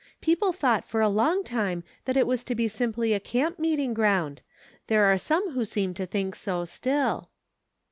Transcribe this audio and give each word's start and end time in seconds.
Peo 0.19 0.35
ple 0.35 0.51
thought 0.51 0.87
for 0.87 0.99
a 0.99 1.07
long 1.07 1.43
time 1.43 1.83
that 2.05 2.17
it 2.17 2.25
was 2.25 2.43
to 2.43 2.55
be 2.55 2.67
sim 2.67 2.91
ply 2.91 3.05
a 3.09 3.19
camp 3.19 3.59
meeting 3.59 3.93
ground; 3.93 4.41
there 4.87 5.03
are 5.05 5.15
some 5.19 5.51
who 5.51 5.63
seem 5.63 5.93
to 5.93 6.07
think 6.07 6.33
so 6.33 6.65
still." 6.65 7.29